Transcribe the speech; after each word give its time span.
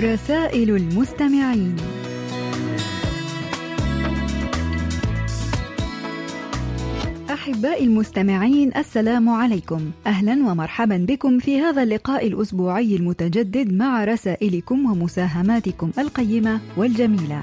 رسائل 0.00 0.76
المستمعين. 0.76 1.76
أحبائي 7.30 7.84
المستمعين 7.84 8.76
السلام 8.76 9.28
عليكم. 9.28 9.90
أهلا 10.06 10.32
ومرحبا 10.32 10.96
بكم 10.96 11.38
في 11.38 11.60
هذا 11.60 11.82
اللقاء 11.82 12.26
الأسبوعي 12.26 12.96
المتجدد 12.96 13.72
مع 13.72 14.04
رسائلكم 14.04 14.90
ومساهماتكم 14.90 15.90
القيمة 15.98 16.60
والجميلة. 16.76 17.42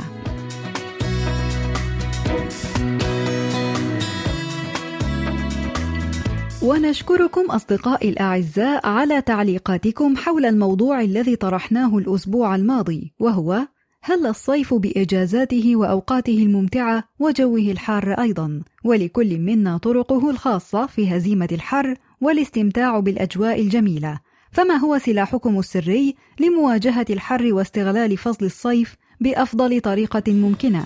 ونشكركم 6.68 7.52
أصدقائي 7.52 8.10
الأعزاء 8.10 8.88
على 8.88 9.22
تعليقاتكم 9.22 10.18
حول 10.18 10.46
الموضوع 10.46 11.02
الذي 11.02 11.36
طرحناه 11.36 11.98
الأسبوع 11.98 12.56
الماضي 12.56 13.14
وهو 13.20 13.68
هل 14.04 14.28
الصيف 14.28 14.74
بإجازاته 14.74 15.76
وأوقاته 15.76 16.38
الممتعة 16.38 17.04
وجوه 17.20 17.60
الحار 17.60 18.12
أيضا 18.12 18.62
ولكل 18.84 19.40
منا 19.40 19.78
طرقه 19.78 20.30
الخاصة 20.30 20.86
في 20.86 21.16
هزيمة 21.16 21.48
الحر 21.52 21.96
والاستمتاع 22.22 23.00
بالأجواء 23.00 23.62
الجميلة 23.62 24.20
فما 24.52 24.76
هو 24.76 24.98
سلاحكم 24.98 25.60
السري 25.60 26.16
لمواجهة 26.40 27.06
الحر 27.10 27.54
واستغلال 27.54 28.18
فصل 28.18 28.46
الصيف 28.46 28.96
بأفضل 29.22 29.82
طريقة 29.82 30.34
ممكنة؟ 30.34 30.86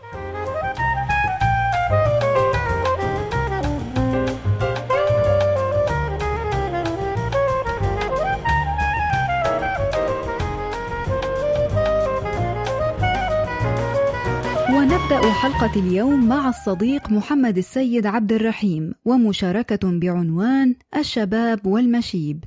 ونبدأ 15.11 15.31
حلقة 15.31 15.79
اليوم 15.79 16.27
مع 16.27 16.49
الصديق 16.49 17.11
محمد 17.11 17.57
السيد 17.57 18.05
عبد 18.05 18.33
الرحيم 18.33 18.93
ومشاركة 19.05 19.99
بعنوان 19.99 20.75
الشباب 20.97 21.67
والمشيب. 21.67 22.43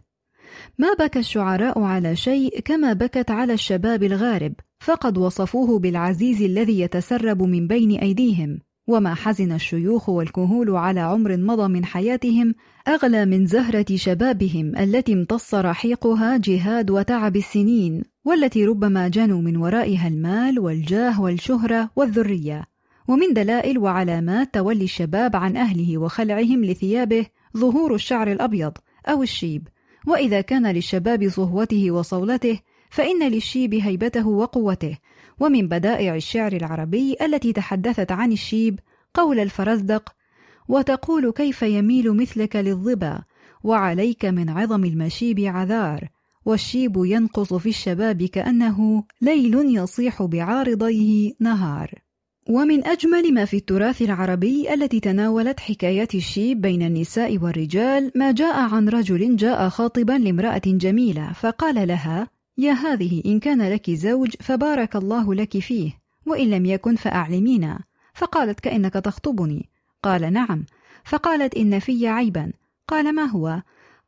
ما 0.78 0.94
بكى 0.98 1.18
الشعراء 1.18 1.80
على 1.80 2.16
شيء 2.16 2.60
كما 2.60 2.92
بكت 2.92 3.30
على 3.30 3.52
الشباب 3.52 4.02
الغارب، 4.02 4.52
فقد 4.80 5.18
وصفوه 5.18 5.78
بالعزيز 5.78 6.42
الذي 6.42 6.80
يتسرب 6.80 7.42
من 7.42 7.66
بين 7.66 7.98
أيديهم، 7.98 8.58
وما 8.86 9.14
حزن 9.14 9.52
الشيوخ 9.52 10.08
والكهول 10.08 10.76
على 10.76 11.00
عمر 11.00 11.36
مضى 11.36 11.68
من 11.68 11.84
حياتهم 11.84 12.54
أغلى 12.88 13.26
من 13.26 13.46
زهرة 13.46 13.96
شبابهم 13.96 14.76
التي 14.76 15.12
امتص 15.12 15.54
رحيقها 15.54 16.36
جهاد 16.36 16.90
وتعب 16.90 17.36
السنين 17.36 18.13
والتي 18.24 18.64
ربما 18.64 19.08
جنوا 19.08 19.42
من 19.42 19.56
ورائها 19.56 20.08
المال 20.08 20.58
والجاه 20.58 21.20
والشهرة 21.20 21.90
والذرية 21.96 22.64
ومن 23.08 23.32
دلائل 23.34 23.78
وعلامات 23.78 24.54
تولي 24.54 24.84
الشباب 24.84 25.36
عن 25.36 25.56
أهله 25.56 25.98
وخلعهم 25.98 26.64
لثيابه 26.64 27.26
ظهور 27.56 27.94
الشعر 27.94 28.32
الأبيض 28.32 28.72
أو 29.08 29.22
الشيب. 29.22 29.68
وإذا 30.06 30.40
كان 30.40 30.66
للشباب 30.66 31.28
صهوته 31.28 31.90
وصولته 31.90 32.60
فإن 32.90 33.28
للشيب 33.28 33.74
هيبته 33.74 34.28
وقوته. 34.28 34.98
ومن 35.40 35.68
بدائع 35.68 36.14
الشعر 36.14 36.52
العربي 36.52 37.16
التي 37.22 37.52
تحدثت 37.52 38.12
عن 38.12 38.32
الشيب 38.32 38.80
قول 39.14 39.40
الفرزدق 39.40 40.14
وتقول 40.68 41.32
كيف 41.32 41.62
يميل 41.62 42.16
مثلك 42.16 42.56
للصبا 42.56 43.22
وعليك 43.64 44.24
من 44.24 44.48
عظم 44.50 44.84
المشيب 44.84 45.40
عذار 45.40 46.08
والشيب 46.44 46.96
ينهض 46.96 47.54
في 47.54 47.68
الشباب 47.68 48.22
كأنه 48.22 49.04
ليل 49.20 49.76
يصيح 49.76 50.22
بعارضيه 50.22 51.32
نهار. 51.40 51.90
ومن 52.48 52.86
أجمل 52.86 53.34
ما 53.34 53.44
في 53.44 53.56
التراث 53.56 54.02
العربي 54.02 54.74
التي 54.74 55.00
تناولت 55.00 55.60
حكايات 55.60 56.14
الشيب 56.14 56.60
بين 56.60 56.82
النساء 56.82 57.38
والرجال 57.38 58.12
ما 58.14 58.32
جاء 58.32 58.60
عن 58.60 58.88
رجل 58.88 59.36
جاء 59.36 59.68
خاطبا 59.68 60.12
لامرأة 60.12 60.62
جميلة 60.66 61.32
فقال 61.32 61.88
لها 61.88 62.28
يا 62.58 62.72
هذه 62.72 63.22
إن 63.26 63.40
كان 63.40 63.62
لك 63.62 63.90
زوج 63.90 64.34
فبارك 64.40 64.96
الله 64.96 65.34
لك 65.34 65.58
فيه 65.58 65.92
وإن 66.26 66.50
لم 66.50 66.66
يكن 66.66 66.96
فأعلمينا. 66.96 67.80
فقالت 68.14 68.60
كأنك 68.60 68.92
تخطبني. 68.92 69.68
قال 70.02 70.32
نعم. 70.32 70.64
فقالت 71.04 71.54
إن 71.54 71.78
في 71.78 72.08
عيبا. 72.08 72.52
قال 72.88 73.14
ما 73.14 73.24
هو؟ 73.24 73.62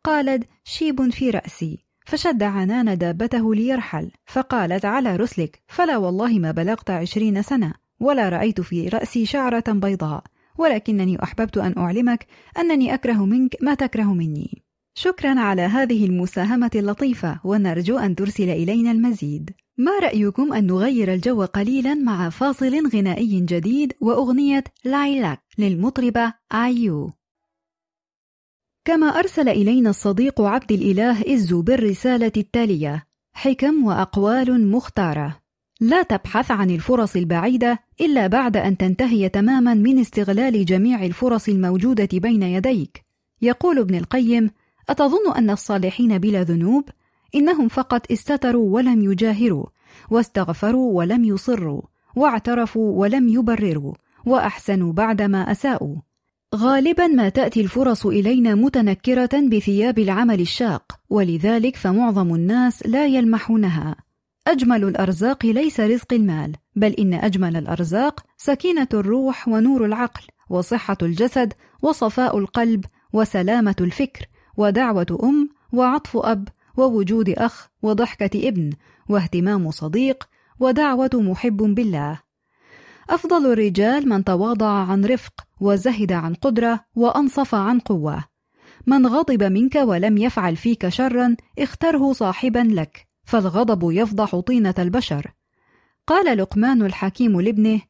قالت 0.05 0.49
شيب 0.65 1.11
في 1.11 1.31
رأسي. 1.31 1.86
فشد 2.07 2.43
عنان 2.43 2.99
دابته 2.99 3.55
ليرحل 3.55 4.11
فقالت 4.27 4.85
على 4.85 5.17
رسلك 5.17 5.63
فلا 5.69 5.97
والله 5.97 6.39
ما 6.39 6.51
بلغت 6.51 6.91
عشرين 6.91 7.43
سنة 7.43 7.75
ولا 8.01 8.29
رأيت 8.29 8.61
في 8.61 8.89
رأسي 8.89 9.27
شعرة 9.27 9.65
بيضاء 9.69 10.25
ولكنني 10.59 11.23
أحببت 11.23 11.59
أن 11.59 11.75
أعلمك 11.79 12.27
أنني 12.59 12.95
أكره 12.95 13.27
منك 13.27 13.57
ما 13.63 13.75
تكره 13.75 14.15
مني. 14.15 14.63
شكرا 14.95 15.41
على 15.41 15.63
هذه 15.63 16.07
المساهمة 16.07 16.71
اللطيفة 16.75 17.41
ونرجو 17.45 17.99
أن 17.99 18.17
ترسل 18.17 18.51
إلينا 18.51 18.91
المزيد. 18.91 19.51
ما 19.79 19.99
رأيكم 20.03 20.53
أن 20.53 20.67
نغير 20.67 21.13
الجو 21.15 21.45
قليلا 21.45 21.95
مع 21.95 22.31
فاصل 22.31 22.89
غنائي 22.95 23.41
جديد 23.41 23.93
وأغنية 24.01 24.65
لايلاك 24.85 25.41
للمطربة 25.59 26.33
آيو 26.55 27.13
كما 28.87 29.07
أرسل 29.07 29.49
إلينا 29.49 29.91
الصديق 29.91 30.41
عبد 30.41 30.73
الإله 30.73 31.35
إزو 31.35 31.63
بالرسالة 31.63 32.33
التالية 32.37 33.07
حكم 33.33 33.85
وأقوال 33.85 34.71
مختارة. 34.71 35.37
لا 35.81 36.03
تبحث 36.03 36.51
عن 36.51 36.71
الفرص 36.71 37.17
البعيدة 37.17 37.79
إلا 38.01 38.27
بعد 38.27 38.57
أن 38.57 38.77
تنتهي 38.77 39.29
تماما 39.29 39.75
من 39.75 39.99
استغلال 39.99 40.65
جميع 40.65 41.05
الفرص 41.05 41.49
الموجودة 41.49 42.09
بين 42.13 42.43
يديك. 42.43 43.05
يقول 43.43 43.79
ابن 43.79 43.95
القيم 43.95 44.51
أتظن 44.89 45.33
أن 45.37 45.51
الصالحين 45.51 46.19
بلا 46.19 46.43
ذنوب؟ 46.43 46.89
إنهم 47.35 47.69
فقط 47.69 48.13
استتروا 48.13 48.75
ولم 48.75 49.13
يجاهروا 49.13 49.67
واستغفروا 50.11 50.93
ولم 50.99 51.25
يصروا 51.25 51.83
واعترفوا 52.17 53.01
ولم 53.01 53.29
يبرروا 53.29 53.95
وأحسنوا 54.27 54.93
بعدما 54.93 55.53
أساءوا. 55.53 56.06
غالبا 56.57 57.07
ما 57.07 57.29
تأتي 57.29 57.61
الفرص 57.61 58.07
إلينا 58.07 58.55
متنكرة 58.55 59.49
بثياب 59.49 59.99
العمل 59.99 60.41
الشاق 60.41 61.01
ولذلك 61.11 61.77
فمعظم 61.77 62.35
الناس 62.35 62.87
لا 62.87 63.07
يلمحونها. 63.07 63.97
أجمل 64.47 64.85
الأرزاق 64.85 65.47
ليس 65.47 65.81
رزق 65.81 66.13
المال 66.13 66.53
بل 66.77 66.93
إن 66.93 67.15
أجمل 67.15 67.57
الأرزاق 67.57 68.25
سكينة 68.37 68.89
الروح 68.95 69.49
ونور 69.49 69.85
العقل 69.85 70.23
وصحة 70.51 70.97
الجسد 71.03 71.53
وصفاء 71.83 72.39
القلب 72.39 72.85
وسلامة 73.13 73.77
الفكر 73.81 74.27
ودعوة 74.57 75.19
أم 75.23 75.49
وعطف 75.73 76.17
أب 76.17 76.49
ووجود 76.77 77.29
أخ 77.31 77.69
وضحكة 77.83 78.49
ابن 78.49 78.71
واهتمام 79.09 79.71
صديق 79.71 80.29
ودعوة 80.61 81.11
محب 81.15 81.57
بالله. 81.57 82.26
أفضل 83.11 83.53
الرجال 83.53 84.09
من 84.09 84.25
تواضع 84.25 84.69
عن 84.69 85.05
رفق 85.05 85.33
وزهد 85.61 86.13
عن 86.13 86.35
قدرة 86.35 86.81
وأنصف 86.95 87.55
عن 87.55 87.79
قوة. 87.79 88.25
من 88.87 89.07
غضب 89.07 89.43
منك 89.43 89.75
ولم 89.75 90.19
يفعل 90.19 90.57
فيك 90.57 90.89
شرا 90.89 91.37
اختره 91.59 92.13
صاحبا 92.13 92.59
لك 92.59 93.07
فالغضب 93.25 93.91
يفضح 93.91 94.37
طينة 94.37 94.75
البشر. 94.79 95.33
قال 96.07 96.39
لقمان 96.39 96.83
الحكيم 96.83 97.41
لابنه 97.41 97.81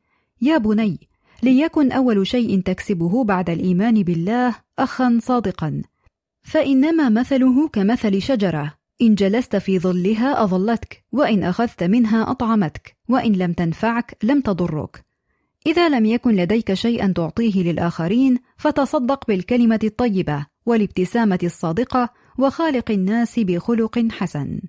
يا 0.40 0.58
بني 0.58 1.08
ليكن 1.42 1.92
أول 1.92 2.26
شيء 2.26 2.60
تكسبه 2.60 3.24
بعد 3.24 3.50
الإيمان 3.50 4.02
بالله 4.02 4.54
أخا 4.78 5.18
صادقا. 5.22 5.82
فإنما 6.42 7.08
مثله 7.08 7.68
كمثل 7.68 8.22
شجرة 8.22 8.74
إن 9.02 9.14
جلست 9.14 9.56
في 9.56 9.78
ظلها 9.78 10.42
أظلتك 10.42 11.04
وإن 11.12 11.44
أخذت 11.44 11.82
منها 11.82 12.30
أطعمتك 12.30 12.96
وإن 13.08 13.32
لم 13.32 13.52
تنفعك 13.52 14.16
لم 14.22 14.40
تضرك. 14.40 15.05
إذا 15.66 15.88
لم 15.88 16.06
يكن 16.06 16.36
لديك 16.36 16.74
شيئا 16.74 17.12
تعطيه 17.16 17.72
للآخرين 17.72 18.38
فتصدق 18.56 19.26
بالكلمة 19.28 19.80
الطيبة 19.84 20.46
والابتسامة 20.66 21.38
الصادقة 21.42 22.08
وخالق 22.38 22.90
الناس 22.90 23.38
بخلق 23.38 24.06
حسن. 24.10 24.60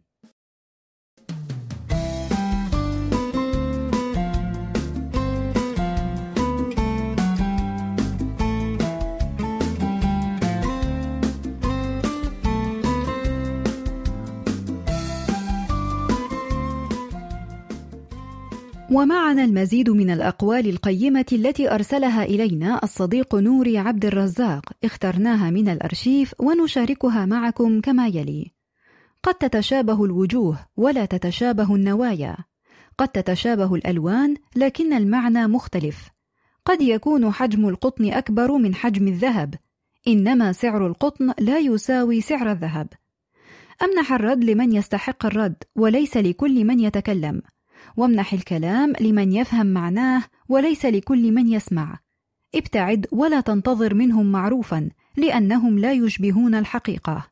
ومعنا 18.92 19.44
المزيد 19.44 19.90
من 19.90 20.10
الأقوال 20.10 20.70
القيمة 20.70 21.26
التي 21.32 21.72
أرسلها 21.72 22.24
إلينا 22.24 22.80
الصديق 22.84 23.36
نوري 23.36 23.78
عبد 23.78 24.06
الرزاق. 24.06 24.64
اخترناها 24.84 25.50
من 25.50 25.70
الأرشيف 25.70 26.34
ونشاركها 26.40 27.26
معكم 27.26 27.82
كما 27.82 28.08
يلي. 28.08 28.52
قد 29.24 29.36
تتشابه 29.36 30.06
الوجوه 30.06 30.60
ولا 30.78 31.06
تتشابه 31.06 31.76
النوايا. 31.76 32.38
قد 32.98 33.08
تتشابه 33.08 33.76
الألوان 33.76 34.36
لكن 34.56 34.94
المعنى 34.94 35.48
مختلف. 35.48 36.10
قد 36.66 36.82
يكون 36.82 37.32
حجم 37.32 37.68
القطن 37.68 38.14
أكبر 38.14 38.58
من 38.58 38.76
حجم 38.76 39.08
الذهب. 39.08 39.56
إنما 40.08 40.52
سعر 40.52 40.88
القطن 40.88 41.34
لا 41.40 41.58
يساوي 41.60 42.22
سعر 42.22 42.52
الذهب. 42.52 42.88
أمنح 43.84 44.14
الرد 44.14 44.44
لمن 44.44 44.76
يستحق 44.76 45.26
الرد 45.26 45.64
وليس 45.76 46.18
لكل 46.18 46.66
من 46.66 46.80
يتكلم. 46.80 47.42
وامنح 47.98 48.34
الكلام 48.34 48.94
لمن 49.02 49.32
يفهم 49.32 49.66
معناه 49.68 50.24
وليس 50.50 50.86
لكل 50.86 51.32
من 51.32 51.48
يسمع. 51.48 52.00
ابتعد 52.56 53.08
ولا 53.12 53.42
تنتظر 53.42 53.94
منهم 53.94 54.32
معروفا 54.32 54.90
لأنهم 55.18 55.80
لا 55.80 55.94
يشبهون 55.94 56.56
الحقيقة. 56.56 57.28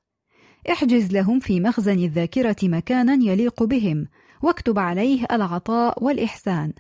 احجز 0.72 1.12
لهم 1.12 1.40
في 1.40 1.60
مخزن 1.60 2.00
الذاكرة 2.00 2.56
مكانا 2.64 3.14
يليق 3.14 3.64
بهم 3.64 4.08
واكتب 4.42 4.80
عليه 4.80 5.26
العطاء 5.32 6.04
والإحسان. 6.04 6.74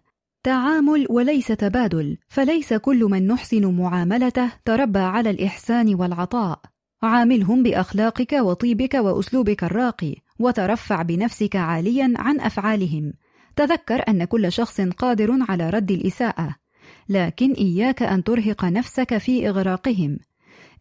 تعامل 0.44 1.08
وليس 1.10 1.48
تبادل 1.48 2.18
فليس 2.28 2.74
كل 2.74 3.04
من 3.04 3.28
نحسن 3.28 3.66
معاملته 3.66 4.52
تربى 4.66 5.00
على 5.00 5.30
الإحسان 5.30 5.96
والعطاء. 5.96 6.62
عاملهم 7.04 7.64
بأخلاقك 7.64 8.34
وطيبك 8.34 8.94
وأسلوبك 8.94 9.64
الراقي 9.64 10.16
وترفع 10.40 11.02
بنفسك 11.02 11.56
عاليا 11.56 12.14
عن 12.16 12.40
أفعالهم. 12.40 13.14
تذكر 13.56 14.04
أن 14.10 14.24
كل 14.24 14.52
شخص 14.52 14.81
قادر 14.81 15.38
على 15.50 15.69
رد 15.69 15.92
الإساءة، 15.92 16.56
لكن 17.10 17.52
إياك 17.52 18.04
أن 18.04 18.24
ترهق 18.24 18.66
نفسك 18.66 19.18
في 19.18 19.50
إغراقهم. 19.50 20.18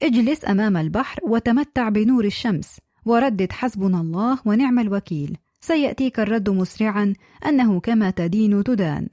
اجلس 0.02 0.44
أمام 0.48 0.76
البحر 0.76 1.20
وتمتع 1.28 1.88
بنور 1.88 2.24
الشمس، 2.24 2.80
وردد 3.04 3.52
حسبنا 3.52 4.00
الله 4.00 4.38
ونعم 4.44 4.78
الوكيل. 4.78 5.36
سيأتيك 5.60 6.20
الرد 6.20 6.50
مسرعا 6.50 7.12
أنه 7.46 7.80
كما 7.80 8.10
تدين 8.10 8.64
تدان. 8.64 9.08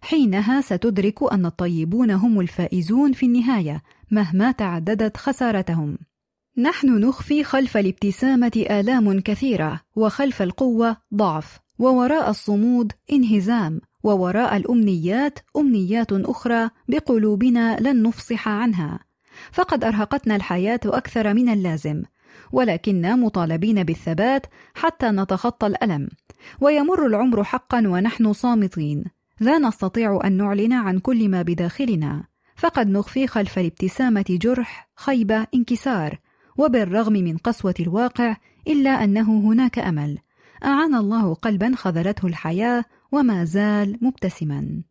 حينها 0.00 0.60
ستدرك 0.60 1.32
أن 1.32 1.46
الطيبون 1.46 2.10
هم 2.10 2.40
الفائزون 2.40 3.12
في 3.12 3.26
النهاية 3.26 3.82
مهما 4.10 4.52
تعددت 4.52 5.16
خسارتهم. 5.16 5.98
نحن 6.58 7.00
نخفي 7.00 7.44
خلف 7.44 7.76
الابتسامة 7.76 8.66
آلام 8.70 9.20
كثيرة، 9.20 9.80
وخلف 9.96 10.42
القوة 10.42 10.96
ضعف، 11.14 11.58
ووراء 11.78 12.30
الصمود 12.30 12.92
انهزام 13.12 13.80
ووراء 14.02 14.56
الأمنيات 14.56 15.38
أمنيات 15.56 16.12
أخرى 16.12 16.70
بقلوبنا 16.88 17.76
لن 17.80 18.02
نفصح 18.02 18.48
عنها. 18.48 18.98
فقد 19.52 19.84
أرهقتنا 19.84 20.36
الحياة 20.36 20.80
أكثر 20.84 21.34
من 21.34 21.48
اللازم. 21.48 22.02
ولكننا 22.52 23.16
مطالبين 23.16 23.82
بالثبات 23.82 24.46
حتى 24.74 25.06
نتخطى 25.06 25.66
الألم. 25.66 26.08
ويمر 26.60 27.06
العمر 27.06 27.44
حقا 27.44 27.78
ونحن 27.86 28.32
صامتين. 28.32 29.04
لا 29.40 29.58
نستطيع 29.58 30.20
أن 30.24 30.32
نعلن 30.32 30.72
عن 30.72 30.98
كل 30.98 31.28
ما 31.28 31.42
بداخلنا. 31.42 32.24
فقد 32.56 32.88
نخفي 32.88 33.26
خلف 33.26 33.58
الابتسامة 33.58 34.24
جرح 34.28 34.90
خيبة 34.96 35.46
انكسار. 35.54 36.18
وبالرغم 36.56 37.12
من 37.12 37.36
قسوة 37.36 37.74
الواقع 37.80 38.36
إلا 38.68 39.04
أنه 39.04 39.40
هناك 39.40 39.78
أمل. 39.78 40.18
أعان 40.64 40.94
الله 40.94 41.34
قلبا 41.34 41.72
خذلته 41.76 42.26
الحياة 42.26 42.84
وما 43.12 43.44
زال 43.44 43.98
مبتسما. 44.02 44.82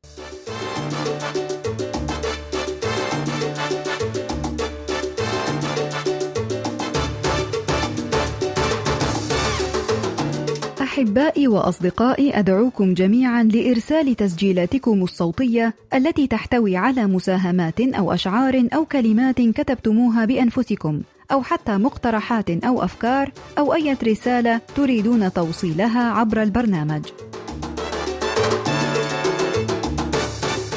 أحبائي 10.81 11.47
وأصدقائي 11.47 12.39
أدعوكم 12.39 12.93
جميعا 12.93 13.43
لإرسال 13.43 14.15
تسجيلاتكم 14.15 15.03
الصوتية 15.03 15.73
التي 15.93 16.27
تحتوي 16.27 16.77
على 16.77 17.05
مساهمات 17.05 17.81
أو 17.81 18.13
أشعار 18.13 18.67
أو 18.73 18.85
كلمات 18.85 19.41
كتبتموها 19.41 20.25
بأنفسكم. 20.25 21.01
أو 21.31 21.43
حتى 21.43 21.77
مقترحات 21.77 22.49
أو 22.49 22.83
أفكار 22.83 23.31
أو 23.57 23.73
أي 23.73 23.97
رسالة 24.03 24.61
تريدون 24.75 25.33
توصيلها 25.33 26.11
عبر 26.11 26.41
البرنامج. 26.41 27.05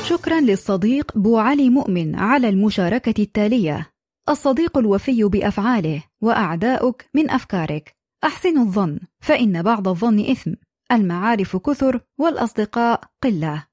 شكرا 0.04 0.40
للصديق 0.40 1.18
بو 1.18 1.38
علي 1.38 1.70
مؤمن 1.70 2.14
على 2.14 2.48
المشاركة 2.48 3.22
التالية: 3.22 3.90
الصديق 4.28 4.78
الوفي 4.78 5.24
بأفعاله 5.24 6.02
وأعداؤك 6.20 7.08
من 7.14 7.30
أفكارك. 7.30 7.96
أحسن 8.24 8.58
الظن 8.58 9.00
فإن 9.20 9.62
بعض 9.62 9.88
الظن 9.88 10.20
إثم. 10.20 10.52
المعارف 10.92 11.56
كثر 11.56 12.00
والأصدقاء 12.18 13.00
قلة. 13.22 13.69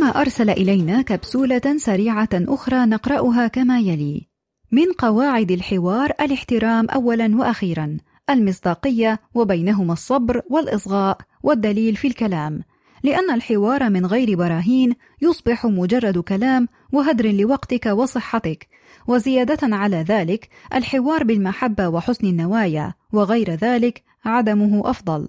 كما 0.00 0.20
أرسل 0.20 0.50
إلينا 0.50 1.02
كبسولة 1.02 1.76
سريعة 1.76 2.28
أخرى 2.34 2.86
نقرأها 2.86 3.46
كما 3.46 3.80
يلي: 3.80 4.28
من 4.72 4.92
قواعد 4.98 5.50
الحوار 5.50 6.12
الاحترام 6.20 6.86
أولا 6.86 7.36
وأخيرا، 7.36 7.96
المصداقية 8.30 9.20
وبينهما 9.34 9.92
الصبر 9.92 10.42
والإصغاء 10.50 11.18
والدليل 11.42 11.96
في 11.96 12.06
الكلام، 12.06 12.60
لأن 13.02 13.30
الحوار 13.30 13.90
من 13.90 14.06
غير 14.06 14.36
براهين 14.36 14.92
يصبح 15.22 15.66
مجرد 15.66 16.18
كلام 16.18 16.68
وهدر 16.92 17.32
لوقتك 17.32 17.86
وصحتك، 17.86 18.68
وزيادة 19.06 19.76
على 19.76 19.96
ذلك 19.96 20.48
الحوار 20.74 21.24
بالمحبة 21.24 21.88
وحسن 21.88 22.26
النوايا، 22.26 22.94
وغير 23.12 23.50
ذلك 23.50 24.02
عدمه 24.24 24.90
أفضل. 24.90 25.28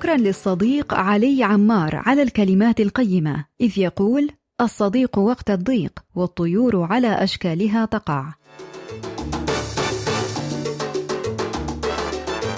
شكرا 0.00 0.16
للصديق 0.16 0.94
علي 0.94 1.44
عمار 1.44 1.96
على 1.96 2.22
الكلمات 2.22 2.80
القيمة 2.80 3.44
إذ 3.60 3.78
يقول 3.78 4.30
الصديق 4.60 5.18
وقت 5.18 5.50
الضيق 5.50 5.98
والطيور 6.14 6.82
على 6.82 7.24
أشكالها 7.24 7.84
تقع. 7.84 8.32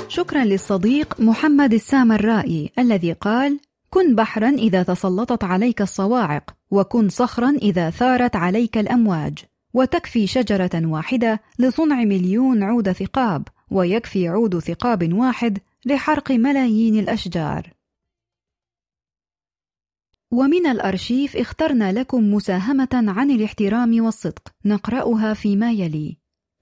شكرا 0.09 0.45
للصديق 0.45 1.21
محمد 1.21 1.73
السامرائي 1.75 2.71
الذي 2.79 3.13
قال 3.13 3.61
كن 3.91 4.15
بحرا 4.15 4.49
إذا 4.49 4.83
تسلطت 4.83 5.45
عليك 5.45 5.83
الصواعق 5.83 6.55
وكن 6.71 7.09
صخرا 7.09 7.51
إذا 7.51 7.91
ثارت 7.91 8.37
عليك 8.37 8.79
الأمواج. 8.79 9.39
وتكفي 9.75 10.27
شجرة 10.27 10.71
واحدة 10.85 11.41
لصنع 11.59 12.05
مليون 12.05 12.63
عود 12.63 12.93
ثقاب 12.93 13.49
ويكفي 13.71 14.29
عود 14.29 14.59
ثقاب 14.59 15.13
واحد 15.13 15.59
لحرق 15.87 16.31
ملايين 16.31 16.99
الأشجار. 16.99 17.73
ومن 20.31 20.67
الأرشيف 20.67 21.37
اخترنا 21.37 21.93
لكم 21.93 22.35
مساهمة 22.35 22.89
عن 22.93 23.31
الاحترام 23.31 24.05
والصدق 24.05 24.55
نقرأها 24.65 25.35
فيما 25.35 25.73
يلي: 25.73 26.17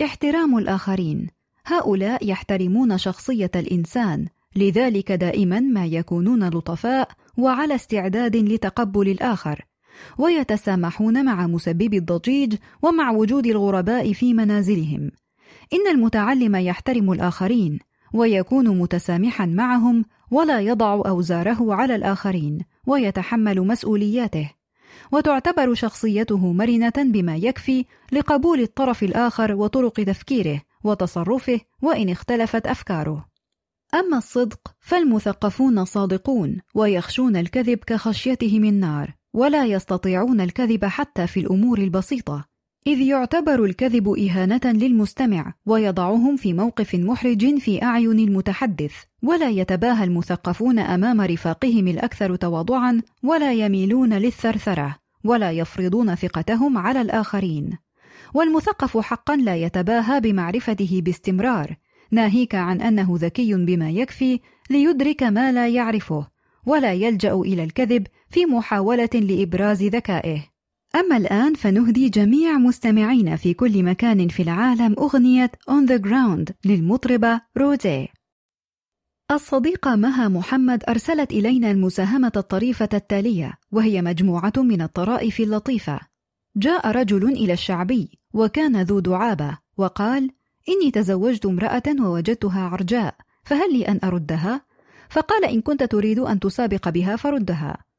احترام 0.04 0.58
الآخرين، 0.58 1.26
هؤلاء 1.66 2.28
يحترمون 2.28 2.98
شخصية 2.98 3.50
الإنسان، 3.56 4.26
لذلك 4.56 5.12
دائما 5.12 5.60
ما 5.60 5.86
يكونون 5.86 6.48
لطفاء 6.48 7.08
وعلى 7.38 7.74
استعداد 7.74 8.36
لتقبل 8.36 9.08
الآخر، 9.08 9.66
ويتسامحون 10.18 11.24
مع 11.24 11.46
مسبب 11.46 11.94
الضجيج 11.94 12.56
ومع 12.82 13.10
وجود 13.10 13.46
الغرباء 13.46 14.12
في 14.12 14.34
منازلهم. 14.34 15.10
إن 15.72 15.86
المتعلم 15.90 16.56
يحترم 16.56 17.12
الآخرين، 17.12 17.78
ويكون 18.14 18.78
متسامحا 18.78 19.46
معهم 19.46 20.04
ولا 20.30 20.60
يضع 20.60 21.02
أوزاره 21.06 21.74
على 21.74 21.94
الآخرين 21.94 22.58
ويتحمل 22.86 23.60
مسؤولياته. 23.60 24.50
وتعتبر 25.12 25.74
شخصيته 25.74 26.52
مرنة 26.52 26.92
بما 26.96 27.36
يكفي 27.36 27.84
لقبول 28.12 28.60
الطرف 28.60 29.02
الآخر 29.02 29.54
وطرق 29.54 29.92
تفكيره 29.92 30.60
وتصرفه 30.84 31.60
وإن 31.82 32.08
اختلفت 32.10 32.66
أفكاره. 32.66 33.26
أما 33.94 34.18
الصدق 34.18 34.74
فالمثقفون 34.80 35.84
صادقون 35.84 36.60
ويخشون 36.74 37.36
الكذب 37.36 37.78
كخشيتهم 37.78 38.64
النار 38.64 39.14
ولا 39.34 39.64
يستطيعون 39.64 40.40
الكذب 40.40 40.84
حتى 40.84 41.26
في 41.26 41.40
الأمور 41.40 41.78
البسيطة. 41.78 42.49
إذ 42.86 43.00
يعتبر 43.00 43.64
الكذب 43.64 44.08
إهانة 44.08 44.60
للمستمع 44.64 45.54
ويضعهم 45.66 46.36
في 46.36 46.52
موقف 46.52 46.94
محرج 46.94 47.58
في 47.58 47.82
أعين 47.82 48.18
المتحدث، 48.18 48.92
ولا 49.22 49.48
يتباهى 49.48 50.04
المثقفون 50.04 50.78
أمام 50.78 51.20
رفاقهم 51.20 51.88
الأكثر 51.88 52.36
تواضعًا، 52.36 53.02
ولا 53.22 53.52
يميلون 53.52 54.14
للثرثرة، 54.14 54.96
ولا 55.24 55.50
يفرضون 55.50 56.14
ثقتهم 56.14 56.78
على 56.78 57.00
الآخرين. 57.00 57.78
والمثقف 58.34 58.98
حقًا 58.98 59.36
لا 59.36 59.56
يتباهى 59.56 60.20
بمعرفته 60.20 61.00
باستمرار، 61.04 61.76
ناهيك 62.10 62.54
عن 62.54 62.80
أنه 62.80 63.08
ذكي 63.12 63.54
بما 63.54 63.90
يكفي 63.90 64.40
ليدرك 64.70 65.22
ما 65.22 65.52
لا 65.52 65.68
يعرفه 65.68 66.26
ولا 66.66 66.92
يلجأ 66.92 67.34
إلى 67.34 67.64
الكذب 67.64 68.06
في 68.30 68.46
محاولة 68.46 69.10
لإبراز 69.14 69.82
ذكائه 69.82 70.49
أما 70.94 71.16
الآن 71.16 71.54
فنهدي 71.54 72.08
جميع 72.08 72.58
مستمعين 72.58 73.36
في 73.36 73.54
كل 73.54 73.82
مكان 73.82 74.28
في 74.28 74.42
العالم 74.42 74.94
أغنية 74.98 75.52
On 75.70 75.86
the 75.86 75.98
Ground 76.02 76.52
للمطربة 76.64 77.40
رودي 77.56 78.08
الصديقة 79.30 79.96
مها 79.96 80.28
محمد 80.28 80.84
أرسلت 80.88 81.32
إلينا 81.32 81.70
المساهمة 81.70 82.32
الطريفة 82.36 82.88
التالية 82.94 83.54
وهي 83.72 84.02
مجموعة 84.02 84.52
من 84.56 84.82
الطرائف 84.82 85.40
اللطيفة. 85.40 86.00
جاء 86.56 86.90
رجل 86.90 87.28
إلى 87.28 87.52
الشعبي 87.52 88.18
وكان 88.34 88.82
ذو 88.82 89.00
دعابة 89.00 89.58
وقال 89.76 90.30
إني 90.68 90.90
تزوجت 90.90 91.46
امرأة 91.46 91.82
ووجدتها 92.00 92.60
عرجاء 92.60 93.14
فهل 93.44 93.72
لي 93.72 93.88
أن 93.88 94.00
أردها؟ 94.04 94.64
فقال 95.10 95.44
إن 95.44 95.60
كنت 95.60 95.82
تريد 95.82 96.18
أن 96.18 96.40
تسابق 96.40 96.88
بها 96.88 97.16
فردها. 97.16 97.89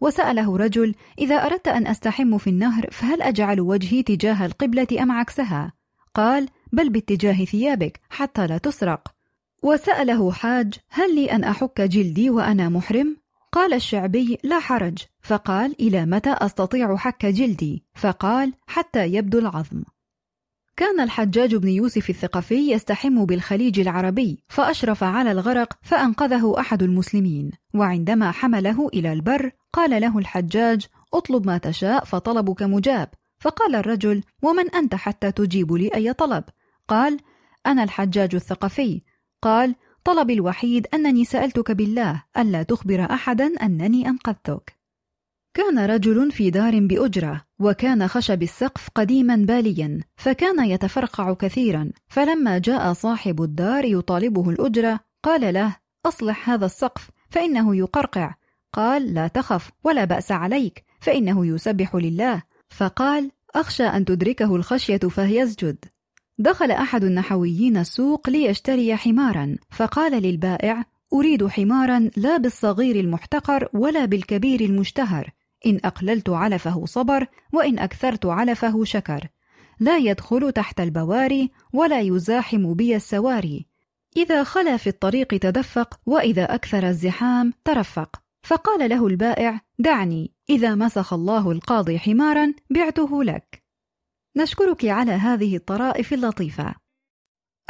وسأله 0.00 0.56
رجل 0.56 0.94
إذا 1.18 1.34
أردت 1.34 1.68
أن 1.68 1.86
أستحم 1.86 2.38
في 2.38 2.50
النهر 2.50 2.86
فهل 2.90 3.22
أجعل 3.22 3.60
وجهي 3.60 4.02
تجاه 4.02 4.46
القبلة 4.46 4.86
أم 5.02 5.12
عكسها؟ 5.12 5.72
قال 6.14 6.48
بل 6.72 6.88
باتجاه 6.90 7.44
ثيابك 7.44 8.00
حتى 8.10 8.46
لا 8.46 8.58
تسرق 8.58 9.14
وسأله 9.62 10.32
حاج 10.32 10.74
هل 10.90 11.14
لي 11.14 11.32
أن 11.32 11.44
أحك 11.44 11.80
جلدي 11.80 12.30
وأنا 12.30 12.68
محرم؟ 12.68 13.16
قال 13.52 13.74
الشعبي 13.74 14.38
لا 14.44 14.60
حرج 14.60 14.98
فقال 15.22 15.76
إلى 15.80 16.06
متى 16.06 16.32
أستطيع 16.32 16.96
حك 16.96 17.26
جلدي؟ 17.26 17.84
فقال 17.94 18.52
حتى 18.66 19.06
يبدو 19.06 19.38
العظم 19.38 19.82
كان 20.76 21.00
الحجاج 21.00 21.54
بن 21.54 21.68
يوسف 21.68 22.10
الثقفي 22.10 22.72
يستحم 22.72 23.24
بالخليج 23.24 23.80
العربي 23.80 24.44
فأشرف 24.48 25.04
على 25.04 25.32
الغرق 25.32 25.78
فأنقذه 25.82 26.60
أحد 26.60 26.82
المسلمين. 26.82 27.50
وعندما 27.74 28.30
حمله 28.30 28.88
إلى 28.88 29.12
البر 29.12 29.50
قال 29.72 30.00
له 30.00 30.18
الحجاج 30.18 30.86
اطلب 31.14 31.46
ما 31.46 31.58
تشاء 31.58 32.04
فطلبك 32.04 32.62
مجاب. 32.62 33.08
فقال 33.40 33.74
الرجل 33.74 34.22
ومن 34.42 34.70
أنت 34.70 34.94
حتى 34.94 35.32
تجيب 35.32 35.72
لي 35.72 35.94
أي 35.94 36.12
طلب؟ 36.12 36.44
قال 36.88 37.20
أنا 37.66 37.82
الحجاج 37.82 38.34
الثقفي. 38.34 39.02
قال 39.42 39.74
طلبي 40.04 40.32
الوحيد 40.32 40.86
أنني 40.94 41.24
سألتك 41.24 41.70
بالله 41.70 42.22
ألا 42.38 42.62
تخبر 42.62 43.04
أحدا 43.04 43.46
أنني 43.62 44.08
أنقذتك. 44.08 44.79
كان 45.60 45.78
رجل 45.78 46.32
في 46.32 46.50
دار 46.50 46.80
بأجرة 46.80 47.44
وكان 47.58 48.08
خشب 48.08 48.42
السقف 48.42 48.88
قديما 48.94 49.36
باليا 49.36 50.00
فكان 50.16 50.64
يتفرقع 50.64 51.34
كثيرا 51.34 51.90
فلما 52.08 52.58
جاء 52.58 52.92
صاحب 52.92 53.42
الدار 53.42 53.84
يطالبه 53.84 54.50
الأجرة 54.50 55.00
قال 55.22 55.54
له 55.54 55.76
أصلح 56.06 56.50
هذا 56.50 56.66
السقف 56.66 57.10
فإنه 57.30 57.76
يقرقع. 57.76 58.34
قال 58.72 59.14
لا 59.14 59.28
تخف 59.28 59.70
ولا 59.84 60.04
بأس 60.04 60.32
عليك 60.32 60.84
فإنه 61.00 61.46
يسبح 61.46 61.94
لله. 61.94 62.42
فقال 62.68 63.30
أخشى 63.54 63.84
أن 63.84 64.04
تدركه 64.04 64.56
الخشية 64.56 64.96
فيسجد 64.98 65.84
دخل 66.38 66.70
أحد 66.70 67.04
النحويين 67.04 67.76
السوق 67.76 68.30
ليشتري 68.30 68.96
حمارا 68.96 69.56
فقال 69.70 70.22
للبائع 70.22 70.84
أريد 71.12 71.46
حمارا 71.46 72.10
لا 72.16 72.36
بالصغير 72.36 73.00
المحتقر 73.00 73.68
ولا 73.74 74.04
بالكبير 74.04 74.60
المشتهر. 74.60 75.39
إن 75.66 75.80
أقللت 75.84 76.28
علفه 76.28 76.86
صبر 76.86 77.26
وإن 77.52 77.78
أكثرت 77.78 78.26
علفه 78.26 78.84
شكر. 78.84 79.28
لا 79.80 79.96
يدخل 79.96 80.52
تحت 80.52 80.80
البواري 80.80 81.50
ولا 81.72 82.00
يزاحم 82.00 82.74
بي 82.74 82.96
السواري. 82.96 83.66
إذا 84.16 84.44
خلا 84.44 84.76
في 84.76 84.86
الطريق 84.86 85.26
تدفق 85.28 86.00
وإذا 86.06 86.54
أكثر 86.54 86.88
الزحام 86.88 87.52
ترفق. 87.64 88.22
فقال 88.42 88.90
له 88.90 89.06
البائع 89.06 89.60
دعني 89.78 90.34
إذا 90.50 90.74
مسخ 90.74 91.12
الله 91.12 91.50
القاضي 91.50 91.98
حمارا 91.98 92.54
بعته 92.70 93.24
لك. 93.24 93.62
نشكرك 94.36 94.84
على 94.84 95.12
هذه 95.12 95.56
الطرائف 95.56 96.12
اللطيفة. 96.12 96.74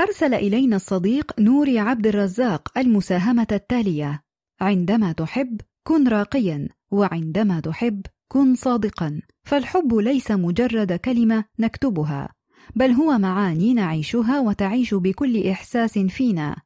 أرسل 0.00 0.34
إلينا 0.34 0.76
الصديق 0.76 1.40
نوري 1.40 1.78
عبد 1.78 2.06
الرزاق 2.06 2.78
المساهمة 2.78 3.46
التالية. 3.52 4.22
عندما 4.60 5.12
تحب 5.12 5.60
كن 5.82 6.08
راقيا 6.08 6.68
وعندما 6.90 7.60
تحب 7.60 8.02
كن 8.28 8.54
صادقا. 8.54 9.20
فالحب 9.44 9.94
ليس 9.94 10.30
مجرد 10.30 10.92
كلمة 10.92 11.44
نكتبها 11.58 12.28
بل 12.76 12.90
هو 12.90 13.18
معاني 13.18 13.74
نعيشها 13.74 14.40
وتعيش 14.40 14.94
بكل 14.94 15.46
إحساس 15.46 15.98
فينا. 15.98 16.56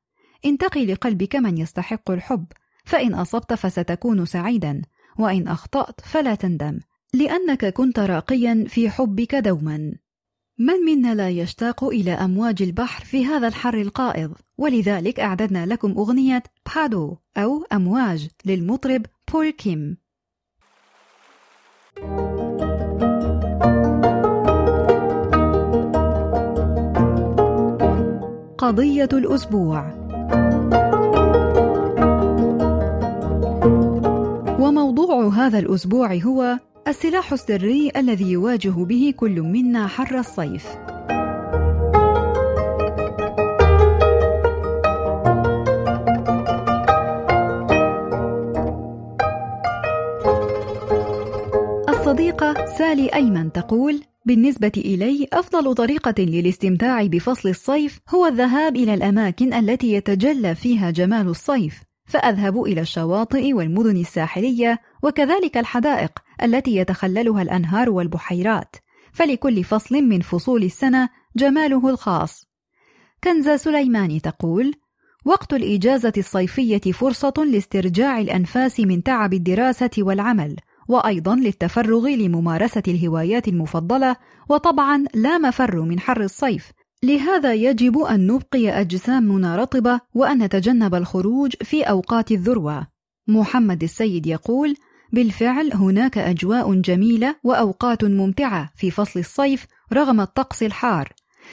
انتقي 0.45 0.87
لقلبك 0.87 1.37
من 1.37 1.59
يستحق 1.59 2.11
الحب 2.11 2.47
فإن 2.85 3.15
أصبت 3.15 3.55
فستكون 3.55 4.25
سعيدا 4.25 4.83
وإن 5.19 5.49
أخطأت 5.49 6.01
فلا 6.01 6.35
تندم 6.35 6.81
لأنك 7.15 7.67
كنت 7.67 7.99
راقيا 7.99 8.65
في 8.69 8.91
حبك 8.91 9.35
دوما. 9.35 9.93
من 10.59 10.75
منا 10.87 11.15
لا 11.15 11.31
يشتاق 11.31 11.85
إلى 11.85 12.11
أمواج 12.11 12.63
البحر 12.63 13.05
في 13.05 13.27
هذا 13.27 13.49
الحر 13.49 13.75
القائض؟ 13.75 14.33
ولذلك 14.59 15.21
أعددنا 15.21 15.67
لكم 15.67 15.91
أغنية 15.99 16.43
بادو 16.75 17.17
أو 17.37 17.65
أمواج 17.73 18.29
للمطرب 18.45 19.07
بول 19.33 19.51
كيم. 19.51 19.97
قضية 28.59 29.09
الأسبوع. 29.13 29.95
وموضوع 34.61 35.29
هذا 35.29 35.59
الأسبوع 35.59 36.15
هو 36.15 36.59
السلاح 36.89 37.33
السري 37.33 37.91
الذي 37.97 38.31
يواجه 38.31 38.71
به 38.71 39.15
كل 39.17 39.41
منا 39.41 39.87
حر 39.87 40.19
الصيف. 40.19 40.67
الصديقة 51.89 52.67
سالي 52.79 53.09
أيمن 53.15 53.53
تقول: 53.53 54.01
بالنسبة 54.27 54.73
إلي 54.77 55.29
أفضل 55.33 55.75
طريقة 55.75 56.15
للاستمتاع 56.19 57.07
بفصل 57.07 57.49
الصيف 57.49 58.01
هو 58.15 58.27
الذهاب 58.27 58.77
إلى 58.77 58.95
الأماكن 58.95 59.55
التي 59.55 59.93
يتجلى 59.93 60.55
فيها 60.55 60.91
جمال 60.91 61.29
الصيف، 61.29 61.83
فأذهب 62.07 62.63
إلى 62.63 62.81
الشواطئ 62.81 63.53
والمدن 63.53 63.97
الساحلية 63.97 64.79
وكذلك 65.05 65.57
الحدائق 65.57 66.11
التي 66.43 66.77
يتخللها 66.77 67.43
الأنهار 67.43 67.91
والبحيرات، 67.91 68.77
فلكل 69.13 69.65
فصل 69.65 69.95
من 69.95 70.21
فصول 70.21 70.63
السنة 70.65 71.09
جماله 71.37 71.89
الخاص. 71.89 72.47
كنزة 73.25 73.57
سليماني 73.57 74.21
تقول: 74.21 74.75
وقت 75.25 75.53
الإجازة 75.55 76.13
الصيفية 76.19 76.93
فرصة 76.93 77.35
لاسترجاع 77.53 78.21
الأنفاس 78.21 78.81
من 78.81 79.03
تعب 79.03 79.35
الدراسة 79.35 79.91
والعمل، 79.99 80.57
وأيضا 80.89 81.37
للتفرغ 81.37 82.09
لممارسة 82.09 82.83
الهوايات 82.89 83.49
المفضلة 83.49 84.17
وطبعا 84.49 85.05
لا 85.15 85.39
مفر 85.39 85.81
من 85.81 86.01
حر 86.01 86.23
الصيف. 86.23 86.71
لهذا 87.03 87.55
يجب 87.55 87.99
أن 87.99 88.27
نبقي 88.27 88.81
أجسامنا 88.81 89.57
رطبة 89.57 90.01
وأن 90.15 90.43
نتجنب 90.43 90.95
الخروج 90.95 91.53
في 91.63 91.83
أوقات 91.83 92.33
الذروة. 92.33 92.87
محمد 93.29 93.83
السيد 93.83 94.27
يقول 94.27 94.75
بالفعل 95.15 95.73
هناك 95.73 96.19
أجواء 96.19 96.75
جميلة 96.75 97.37
وأوقات 97.45 98.05
ممتعة 98.05 98.73
في 98.77 98.91
فصل 98.91 99.21
الصيف 99.21 99.67
رغم 99.93 100.21
الطقس 100.21 100.63
الحار 100.63 101.09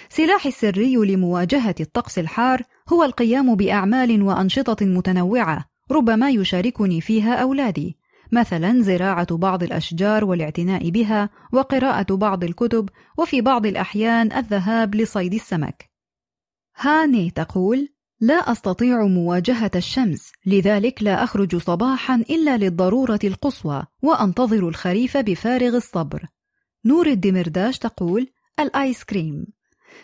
سلاحي 0.10 0.50
السري 0.50 0.96
لمواجهة 0.96 1.75
الطقس 1.80 2.20
الحار 2.20 2.62
هو 2.89 3.03
القيام 3.03 3.56
بأعمال 3.56 4.22
وأنشطة 4.22 4.86
متنوعة 4.86 5.65
ربما 5.91 6.30
يشاركني 6.30 7.01
فيها 7.01 7.36
أولادي 7.36 7.98
مثلا 8.32 8.82
زراعة 8.82 9.38
بعض 9.38 9.63
الأشجار 9.63 10.25
والاعتناء 10.25 10.89
بها 10.89 11.30
وقراءة 11.53 12.15
بعض 12.15 12.44
الكتب 12.44 12.89
وفي 13.18 13.41
بعض 13.41 13.65
الأحيان 13.65 14.32
الذهاب 14.32 14.96
لصيد 14.96 15.34
السمك. 15.34 15.89
هاني 16.77 17.30
تقول: 17.30 17.89
لا 18.24 18.34
أستطيع 18.34 19.06
مواجهة 19.06 19.72
الشمس، 19.75 20.32
لذلك 20.46 21.04
لا 21.04 21.24
أخرج 21.24 21.56
صباحا 21.56 22.16
إلا 22.16 22.58
للضرورة 22.58 23.20
القصوى، 23.24 23.84
وأنتظر 24.01 24.70
الخريف 24.70 25.18
بفارغ 25.18 25.75
الصبر. 25.75 26.28
نور 26.86 27.08
الدمرداش 27.08 27.80
تقول: 27.80 28.28
الآيس 28.60 29.04
كريم. 29.04 29.46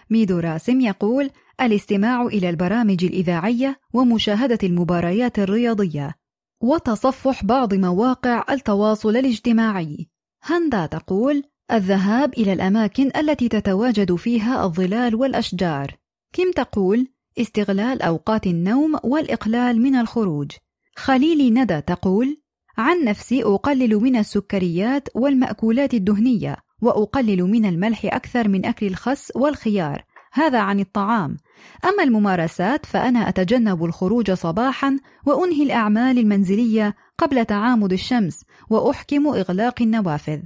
ميدو 0.10 0.40
راسم 0.40 0.82
يقول: 0.82 1.30
الاستماع 1.62 2.22
إلى 2.22 2.50
البرامج 2.50 3.06
الإذاعية 3.06 3.80
ومشاهدة 3.94 4.60
المباريات 4.64 5.40
الرياضية، 5.40 6.16
وتصفح 6.62 7.44
بعض 7.44 7.74
مواقع 7.74 8.46
التواصل 8.50 9.18
الاجتماعي 9.18 10.10
هندا 10.42 10.86
تقول 10.86 11.44
الذهاب 11.72 12.34
إلى 12.34 12.54
الأماكن 12.54 13.12
التي 13.18 13.48
تتواجد 13.48 14.16
فيها 14.16 14.66
الظلال 14.66 15.16
والأشجار 15.16 15.98
كيم 16.34 16.52
تقول 16.52 17.08
استغلال 17.40 18.02
أوقات 18.02 18.48
النوم 18.48 18.96
والإقلال 19.04 19.82
من 19.82 19.96
الخروج. 19.96 20.52
خليلي 20.96 21.50
ندى 21.50 21.82
تقول 21.82 22.38
عن 22.78 23.04
نفسي 23.04 23.44
أقلل 23.44 23.96
من 23.96 24.16
السكريات 24.16 25.08
والمأكولات 25.16 25.94
الدهنية 25.94 26.58
وأقلل 26.82 27.44
من 27.44 27.66
الملح 27.66 28.06
أكثر 28.06 28.48
من 28.48 28.66
أكل 28.66 28.88
الخس 28.88 29.32
والخيار. 29.36 30.04
هذا 30.34 30.60
عن 30.60 30.80
الطعام. 30.80 31.38
أما 31.86 32.04
الممارسات 32.04 32.86
فأنا 32.86 33.30
أتجنب 33.30 33.86
الخروج 33.86 34.32
صباحا 34.32 35.00
وأنهي 35.26 35.64
الأعمال 35.64 36.18
المنزلية 36.20 36.96
قبل 37.18 37.46
تعامد 37.46 37.94
الشمس 37.94 38.44
وأحكم 38.70 39.28
إغلاق 39.28 39.82
النوافذ. 39.82 40.40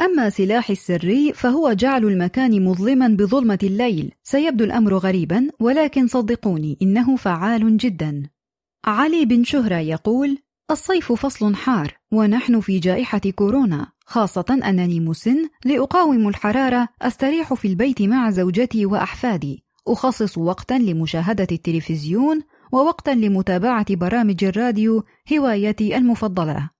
أما 0.00 0.30
سلاحي 0.30 0.72
السري 0.72 1.32
فهو 1.32 1.72
جعل 1.72 2.04
المكان 2.04 2.64
مظلما 2.64 3.08
بظلمة 3.08 3.58
الليل. 3.62 4.12
سيبدو 4.22 4.64
الأمر 4.64 4.94
غريبا 4.94 5.48
ولكن 5.60 6.06
صدقوني 6.06 6.78
إنه 6.82 7.16
فعال 7.16 7.76
جدا. 7.76 8.22
علي 8.84 9.24
بن 9.24 9.44
شهرة 9.44 9.76
يقول 9.76 10.38
الصيف 10.70 11.12
فصل 11.12 11.54
حار 11.54 11.94
ونحن 12.12 12.60
في 12.60 12.78
جائحة 12.78 13.20
كورونا 13.34 13.86
خاصة 14.06 14.60
أنني 14.64 15.00
مسن 15.00 15.48
لأقاوم 15.64 16.28
الحرارة 16.28 16.88
أستريح 17.02 17.54
في 17.54 17.68
البيت 17.68 18.02
مع 18.02 18.30
زوجتي 18.30 18.86
وأحفادي. 18.86 19.64
أخصص 19.88 20.38
وقتا 20.38 20.74
لمشاهدة 20.74 21.46
التلفزيون 21.52 22.40
ووقتا 22.72 23.10
لمتابعة 23.10 23.94
برامج 23.94 24.44
الراديو 24.44 25.04
هوايتي 25.32 25.96
المفضلة. 25.96 26.75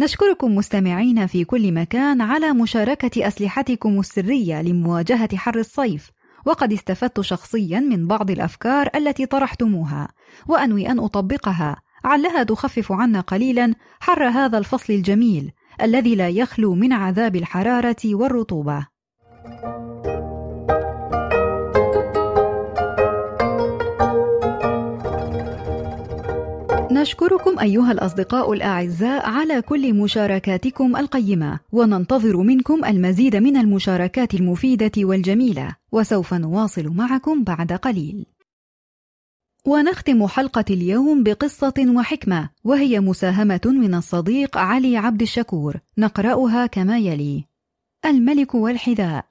نشكركم 0.00 0.54
مستمعين 0.54 1.26
في 1.26 1.44
كل 1.44 1.72
مكان 1.72 2.20
على 2.20 2.52
مشاركة 2.52 3.28
أسلحتكم 3.28 4.00
السرية 4.00 4.62
لمواجهة 4.62 5.36
حر 5.36 5.58
الصيف 5.58 6.10
وقد 6.46 6.72
استفدت 6.72 7.20
شخصيا 7.20 7.80
من 7.80 8.06
بعض 8.06 8.30
الأفكار 8.30 8.88
التي 8.94 9.26
طرحتموها 9.26 10.08
وأنوي 10.48 10.88
أن 10.88 10.98
أطبقها 10.98 11.76
علها 12.04 12.42
تخفف 12.42 12.92
عنا 12.92 13.20
قليلا 13.20 13.74
حر 14.00 14.28
هذا 14.28 14.58
الفصل 14.58 14.92
الجميل 14.92 15.52
الذي 15.82 16.14
لا 16.14 16.28
يخلو 16.28 16.74
من 16.74 16.92
عذاب 16.92 17.36
الحرارة 17.36 17.96
والرطوبة. 18.04 18.86
نشكركم 26.92 27.58
أيها 27.58 27.92
الأصدقاء 27.92 28.52
الأعزاء 28.52 29.28
على 29.28 29.62
كل 29.62 29.94
مشاركاتكم 29.94 30.96
القيمة، 30.96 31.60
وننتظر 31.72 32.36
منكم 32.36 32.84
المزيد 32.84 33.36
من 33.36 33.56
المشاركات 33.56 34.34
المفيدة 34.34 34.92
والجميلة، 34.98 35.76
وسوف 35.92 36.34
نواصل 36.34 36.88
معكم 36.88 37.44
بعد 37.44 37.72
قليل. 37.72 38.26
ونختم 39.66 40.26
حلقة 40.26 40.64
اليوم 40.70 41.22
بقصة 41.22 41.74
وحكمة 41.96 42.50
وهي 42.64 43.00
مساهمة 43.00 43.60
من 43.64 43.94
الصديق 43.94 44.58
علي 44.58 44.96
عبد 44.96 45.22
الشكور 45.22 45.76
نقرأها 45.98 46.66
كما 46.66 46.98
يلي: 46.98 47.44
الملك 48.04 48.54
والحذاء 48.54 49.26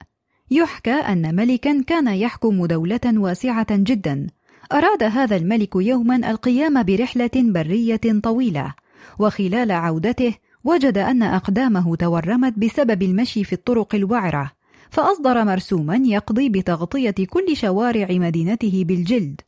يحكى 0.51 0.93
أن 0.93 1.35
ملكا 1.35 1.81
كان 1.81 2.07
يحكم 2.07 2.65
دولة 2.65 3.01
واسعة 3.05 3.67
جدا 3.71 4.27
أراد 4.71 5.03
هذا 5.03 5.35
الملك 5.35 5.75
يوما 5.75 6.15
القيام 6.15 6.83
برحلة 6.83 7.31
برية 7.35 8.01
طويلة 8.23 8.73
وخلال 9.19 9.71
عودته 9.71 10.33
وجد 10.63 10.97
أن 10.97 11.23
أقدامه 11.23 11.95
تورمت 11.95 12.59
بسبب 12.59 13.03
المشي 13.03 13.43
في 13.43 13.53
الطرق 13.53 13.95
الوعرة 13.95 14.51
فأصدر 14.89 15.43
مرسوما 15.43 16.01
يقضي 16.05 16.49
بتغطية 16.49 17.15
كل 17.29 17.57
شوارع 17.57 18.07
مدينته 18.11 18.83
بالجلد 18.87 19.41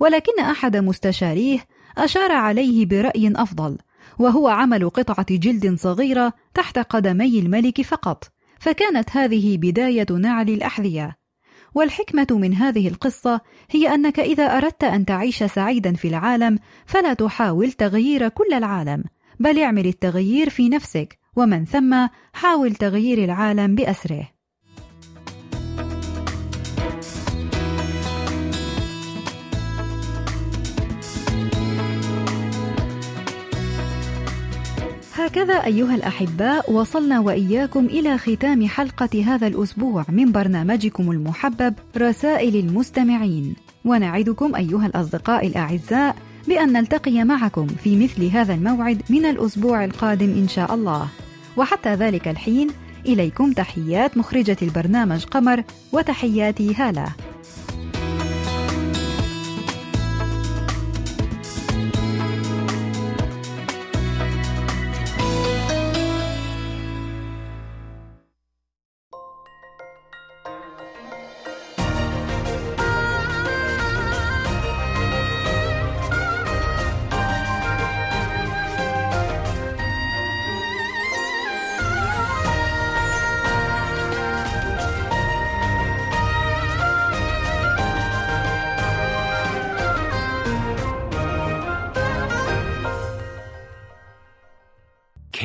ولكن 0.00 0.40
أحد 0.40 0.76
مستشاريه 0.76 1.58
أشار 1.98 2.32
عليه 2.32 2.86
برأي 2.86 3.32
أفضل 3.36 3.78
وهو 4.18 4.48
عمل 4.48 4.90
قطعة 4.90 5.26
جلد 5.30 5.78
صغيرة 5.78 6.32
تحت 6.54 6.78
قدمي 6.78 7.38
الملك 7.38 7.82
فقط 7.82 8.24
فكانت 8.60 9.16
هذه 9.16 9.56
بداية 9.56 10.06
نعل 10.10 10.48
الأحذية. 10.48 11.18
والحكمة 11.74 12.26
من 12.30 12.54
هذه 12.54 12.88
القصة 12.88 13.40
هي 13.70 13.94
أنك 13.94 14.20
إذا 14.20 14.56
أردت 14.56 14.84
أن 14.84 15.04
تعيش 15.04 15.42
سعيدا 15.42 15.94
في 15.94 16.08
العالم 16.08 16.58
فلا 16.86 17.14
تحاول 17.14 17.72
تغيير 17.72 18.28
كل 18.28 18.52
العالم 18.54 19.04
بل 19.40 19.58
اعمل 19.58 19.86
التغيير 19.86 20.50
في 20.50 20.68
نفسك 20.68 21.18
ومن 21.36 21.64
ثم 21.64 22.06
حاول 22.32 22.74
تغيير 22.74 23.24
العالم 23.24 23.74
بأسره. 23.74 24.37
هكذا 35.38 35.64
أيها 35.64 35.94
الأحباء 35.94 36.72
وصلنا 36.72 37.20
وإياكم 37.20 37.86
إلى 37.86 38.18
ختام 38.18 38.68
حلقة 38.68 39.24
هذا 39.24 39.46
الأسبوع 39.46 40.04
من 40.08 40.32
برنامجكم 40.32 41.10
المحبب 41.10 41.74
رسائل 41.96 42.56
المستمعين. 42.56 43.54
ونعدكم 43.84 44.54
أيها 44.54 44.86
الأصدقاء 44.86 45.46
الأعزاء 45.46 46.16
بأن 46.48 46.72
نلتقي 46.72 47.24
معكم 47.24 47.66
في 47.66 47.96
مثل 47.96 48.24
هذا 48.24 48.54
الموعد 48.54 49.02
من 49.10 49.24
الأسبوع 49.24 49.84
القادم 49.84 50.30
إن 50.30 50.48
شاء 50.48 50.74
الله. 50.74 51.08
وحتى 51.56 51.94
ذلك 51.94 52.28
الحين 52.28 52.68
إليكم 53.06 53.52
تحيات 53.52 54.16
مخرجة 54.16 54.56
البرنامج 54.62 55.24
قمر 55.24 55.62
وتحياتي 55.92 56.74
هاله 56.74 57.08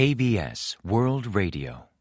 KBS 0.04 0.76
World 0.84 1.34
Radio. 1.34 1.93